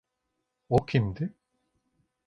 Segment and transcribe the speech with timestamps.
[0.69, 1.33] O kimdi?